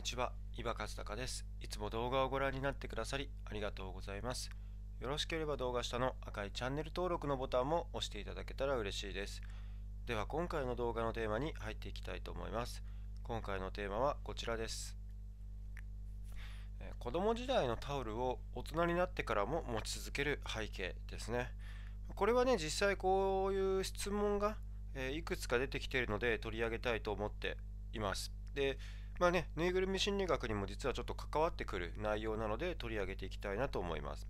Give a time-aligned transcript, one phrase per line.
[0.00, 1.44] にちは、伊庭和孝です。
[1.60, 4.48] いつも動画をご覧になってくださりありがとうございます。
[4.98, 9.42] よろしければ動画下の赤いチャンネル登録のボタンも押していただけたら嬉しいです。
[10.06, 12.82] では今回の動画のテーマに入っていきたいと思います。
[13.24, 14.96] 今回のテーマはこちらです。
[16.80, 21.52] え子供時代のタオルを大人になってからも持ち続ける背景ですね。
[22.14, 24.56] これはね、実際こういう質問が、
[24.94, 27.58] えいくつか出てきているので取り上げたいと思って
[27.92, 28.32] います。
[28.54, 28.78] で、
[29.20, 34.26] まあね、ぬいぐるみ心理学にも実はちょっと関わってくる内容なので取り上げていきたいなと思います。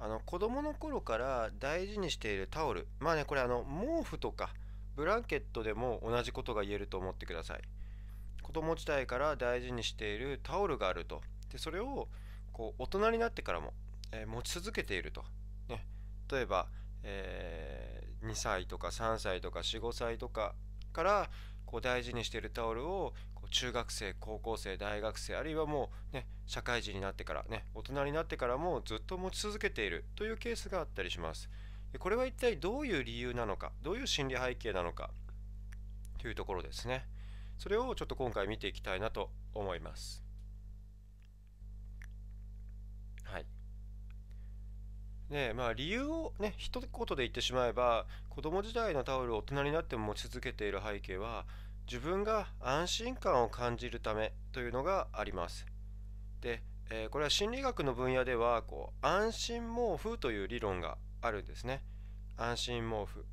[0.00, 4.50] あの子供の頃から大事にしているタオル、まあね、これあの毛布とか
[4.96, 7.60] ブランケットでも同じことが言えると思ってください。
[8.42, 11.22] 子供時代から大事にしているタオルがあると。
[11.52, 12.08] で、それを
[12.52, 13.74] こう大人になってからも、
[14.10, 15.24] えー持ち続けていると。
[15.68, 15.86] ね、
[16.32, 16.66] 例えば、
[17.04, 20.56] え2歳とか3歳とか4、5歳とか
[20.92, 21.30] から
[21.66, 23.12] こう大事にしているタオルを
[23.50, 31.48] 中学生、高校生、大学生、あるいはもうね、社会人になってからね、大人になってからもずっと持ち続けているというケースがあったりします。
[31.98, 35.10] これは一体どういう理由なのか、どういう心理背景なのか
[36.18, 37.06] というところですね。
[37.58, 40.22] それをちょっと今回見ていきたいなと思います。
[43.24, 43.46] はい。
[45.30, 51.46] で、まあ理由をね、一言で言ってしまえば、子供時代のタオルを大人になっても持ち続けている背景は、
[51.86, 55.66] 自分が安心感を感じるためというのがあります。
[56.40, 61.82] で、えーこれは心理学の分野では、こう、安心毛布という理論があるんですね。
[62.36, 63.24] 安心毛布。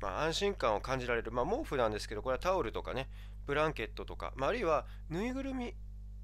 [0.00, 3.08] まあ、安心感を感じられる、まあ、毛布なんですけど、これはタオルとかね、
[3.46, 5.74] ブランケットとか、まあ、あるいはぬいぐるみ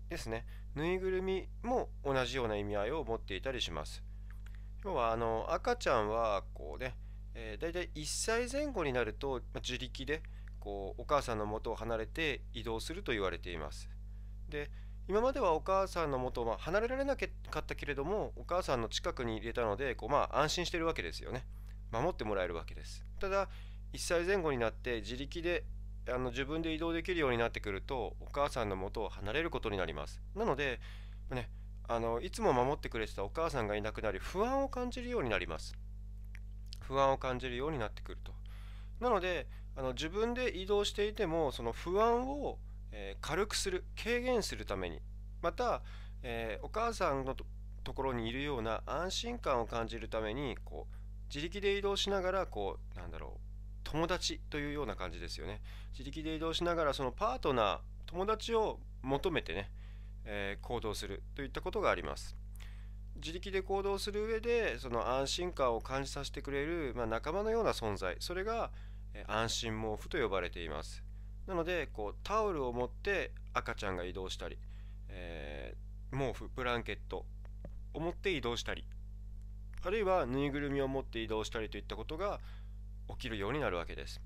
[0.08, 0.46] ですね。
[0.74, 4.02] ぬいぐるみも同じような意味合いを持っていたりします。
[4.84, 6.94] 要はあの赤ちゃんはこうね、
[7.34, 10.22] えー、大体1歳前後になるとまあ自力で
[10.64, 13.90] こうお母さんの元を離れて移動すると言われています。
[14.48, 14.70] で
[15.06, 17.26] 今まではお母さんの元をま離れられなか
[17.58, 21.44] ったけれどもお母さんの近くに入れたのでこうまあ安心してるわけですよね。
[21.92, 23.04] 守ってもらえるわけです。
[23.20, 23.48] ただ
[23.92, 25.64] 1歳前後になって自力で
[26.08, 30.22] あの自分で移動できるようになってくるとお母さんの元を離れることになります。
[30.34, 30.80] なので
[31.30, 31.50] ね
[31.86, 35.74] あのいつも守ってくれてたお母さんがいなくなり不安を感じるようになります。
[36.80, 38.32] 不安を感じるようになってくると。
[39.00, 42.58] なのであの自分で移動していてもその不安を、
[42.92, 45.00] え軽くする軽減するために
[45.42, 45.82] また、
[46.22, 47.34] えお母さんの
[47.82, 50.94] ところにいるような安心感を感じるためにこう
[51.28, 53.40] 自力で移動しながらこうなんだろう
[53.84, 55.60] 友達というような感じですよね。
[55.92, 59.70] 自力で移動しながらそのパートナー友達を求めてね、
[60.24, 62.36] えー行動するといったことがあります。
[63.16, 68.16] 自力で行動する上でその安心感を感じさせてくれる、まあ、仲間のような存在。
[68.18, 68.70] それが、
[69.26, 71.02] 安心毛布と呼ばれています。
[71.46, 74.58] なのでこうタオルを持って赤ちゃんが移動したり、
[75.08, 77.26] えー毛布ブランケット
[77.92, 78.86] を持って移動したり
[79.82, 82.40] あるいはぬいぐるみを持って移動したりといったことが
[83.08, 84.20] 起きるようになるわけです。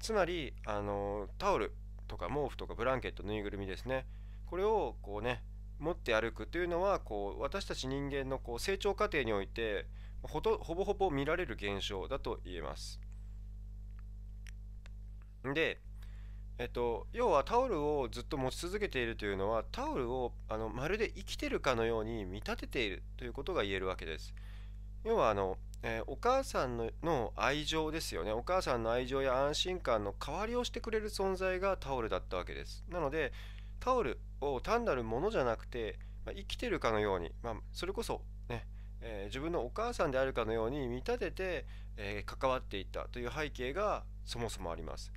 [0.00, 1.72] つまりあのタオル
[2.08, 4.06] とか毛布とかブランケットぬいぐるみですね。
[4.46, 5.44] これをこうね
[5.78, 9.86] 持って歩くというのはこう私たち人間のこう成長過程において
[10.22, 12.98] ほとほぼほぼ見られる現象だと言えます。
[15.44, 15.80] で
[16.58, 24.34] えっと、要はタオルをずっと持ち続けているというのはタオルをあのまるで生きてるかのように見立てているということが言えるわけです。
[25.04, 28.32] 要はあの、えーお母さんのの愛情ですよね。
[28.32, 32.84] お母さんの愛情や安心感の代わりをしてくれる存在がタオルだったわけです。
[32.88, 33.32] なので
[33.80, 38.66] タオルを単なるものじゃなくて、まあ、生きてるかのように、まあ、それこそね、
[39.00, 41.66] えー自分のお母さんであるかのように見立てて、
[41.96, 45.10] えー関わっていったという背景がそもそもあります。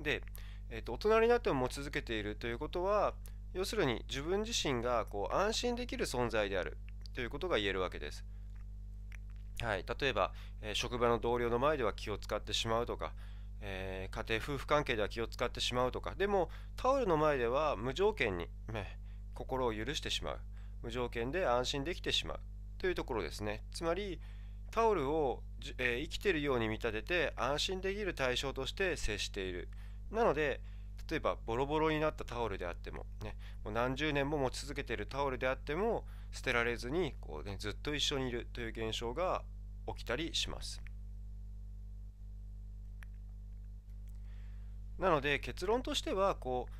[0.00, 0.22] で、
[0.70, 3.14] えーと大人になっても持ち続けているということは
[3.54, 6.76] 要するに自分自身がこう安心できる存在である
[7.14, 8.24] ということが言えるわけです。
[9.60, 10.32] はい、例えば、
[10.62, 13.12] えー職場の同僚の前では気を使ってしまうとか、
[13.60, 18.98] えー家庭夫婦関係では気を使ってしまうとかでもタオルの前では無条件に、ね
[19.34, 20.38] 心を許してしまう。
[20.82, 22.40] 無条件で安心できてしまう。
[22.78, 23.62] というところですね。
[23.72, 24.20] つまり
[24.70, 25.42] タオルを、
[25.78, 29.68] えー生きているように見立てて安心できる対象として接している。
[30.10, 30.60] なので
[31.10, 39.42] 例えばボロボロになったタオルであっても,、ね、もう何十年も持ち続けているタオルであっても捨てられずにこう、ね、ずっと一緒にいるという現象が
[39.86, 40.82] 起きたりします。
[44.98, 46.72] なので結論としてはこう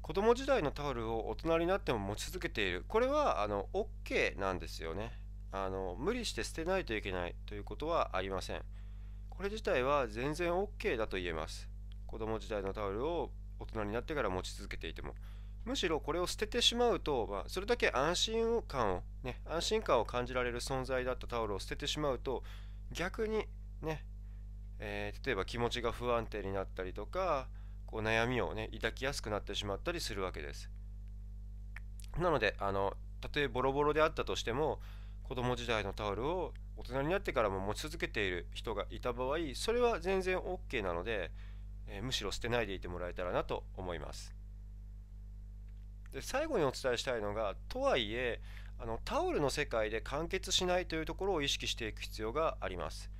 [0.00, 2.84] 子供時代のタオルを大人になっても持ち続けている。
[2.88, 5.18] これはあの OK なんですよね。
[5.50, 8.62] あの無理して捨てないといけないということはありません。
[9.28, 11.73] これ自体は全然 OK だと言えます。
[12.14, 15.16] 子供時代のタオルを大人になってから持ち続けていても
[15.64, 22.44] むしろこれを捨ててしまうと、まあ、それだけ安心感を、ね、安心感を感じられる存在だったタオルを捨ててしまうと
[22.92, 23.46] 逆に
[23.82, 24.04] ね、
[24.78, 27.48] えー、例えば気持ちが不安定になったりとか
[27.84, 30.70] こう悩みをね抱きやすくなってしまったりするわけです。
[32.16, 34.78] なのであのたとえボロボロであったとしても
[35.24, 41.32] 子供時代のタオルを大人になってからも持ち続けている人がいた場合それは全然 OK なので、
[41.86, 44.34] えー、むしろ捨てないでいてもらえたらなと思います。
[46.12, 48.40] で最後にお伝えしたいのがとはいえ
[48.78, 53.10] あのタオルの世界で完結しないというところを意識していく必要があります。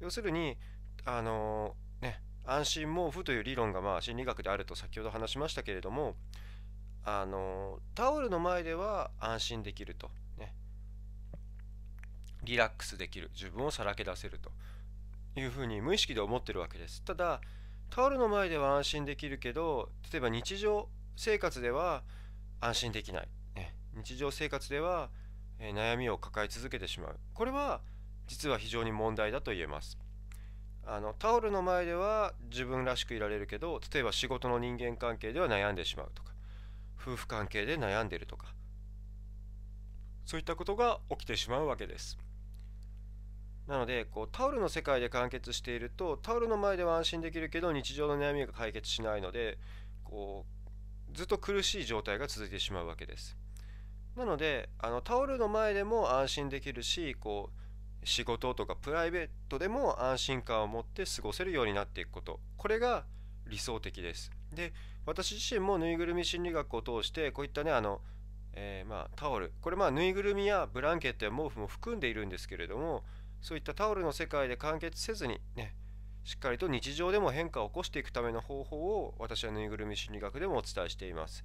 [0.00, 0.56] 要するに
[1.04, 6.16] あのね安心毛布という理論がまあ心理学であると先ほど話しましたけれども
[7.04, 10.54] あのタオルの前では安心できると、ね、
[12.42, 14.50] リラックスできる自分をさらけ出せると
[15.38, 17.02] いうふうに無意識で思ってるわけです。
[17.02, 17.40] ただ
[17.90, 22.02] タオルの前では安心できるけど例えば日常生活では
[22.60, 25.10] 安心できない、ね、日常生活では、
[25.58, 27.16] えー、悩みを抱え続けてしまう。
[27.34, 27.80] これは
[28.26, 29.98] 実は非常に問題だと言えます。
[30.88, 36.32] あのタオルの前では自分らしくいられるけど例えば仕事の人間関係では悩んでしまうとか
[37.00, 38.54] 夫婦関係で悩んでるとか
[40.24, 42.16] そういったことが起きてしまうわけです
[43.66, 49.58] なのでこうタオルの世界で完結しているとタオルの前では安心できるけど日常の悩みが解決しないので
[50.04, 50.46] こ
[51.12, 53.36] うずっと苦しい状態が続いてしまうわけです。
[54.16, 57.50] なのであのタオルの前でも安心できるしこ
[58.02, 62.40] う仕事とかプライベートでも安心感を持って過ごせるようになっていくこと。
[62.56, 63.04] これが
[63.46, 64.30] 理想的です。
[64.52, 64.72] で
[65.04, 68.00] 私自身もぬいぐるみ心理学を通してこういったねあの、
[68.52, 69.52] えー、まあ、タオル。
[69.60, 73.04] これまあぬいぐるみやブランケットや毛布も含んでいるんですけれども
[73.46, 75.72] そういったタオルの世界で完結せずにね
[76.24, 81.44] しっかりと日常でも変化を起こしていくための方法を私はぬいぐるみ心理学でもお伝えしています。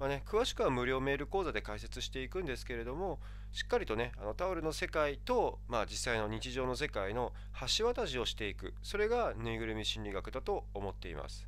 [0.00, 3.20] まあね、詳しくは無料メール講座で解説していくんですけれども
[3.52, 7.34] しっかりとねあのタオルの世界と、まあ、実際の日常の世界の
[7.76, 8.72] 橋渡しをしていく。
[8.82, 11.46] それがぬいぐるみ心理学だと思っています。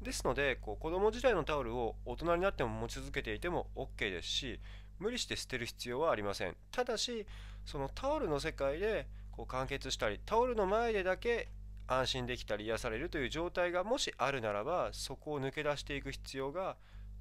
[0.00, 4.60] ですのでこう子供時代のタオルを大人になっても持ち続けていても OK ですし
[5.00, 6.56] 無理して捨てる必要はありません。
[6.70, 7.26] ただし
[7.66, 11.48] そのタオルの世界でこう完結したりタオルの前でだけ
[11.86, 16.76] 安心できたり癒されるという状態がもしあるならばそこを抜け出していく必要が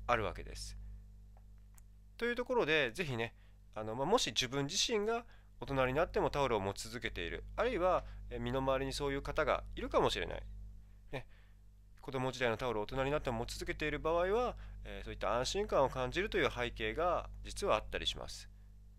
[0.05, 0.77] あるわけです。
[2.17, 3.33] というところで是非ね
[3.73, 5.25] あの、まあ、もし自分自身が
[5.59, 8.03] 大人になってもタオルを持ち続けているあるいは
[8.39, 10.43] 身の回りにそういう方がいるかもしれない、
[11.11, 11.25] ね、
[12.01, 18.52] 子供時代のタオルを大人になっても持ち続けている場合は、え、そういった安心感を感じるという背景が実はあったりします。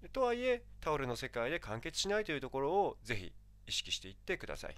[0.09, 3.33] とはいえタオルの世界で完結しないというところをぜひ
[3.67, 4.77] 意識していってください。